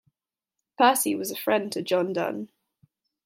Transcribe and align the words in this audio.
Percy 0.79 1.13
was 1.13 1.29
a 1.29 1.35
friend 1.35 1.71
to 1.73 1.83
John 1.83 2.11
Donne. 2.11 2.49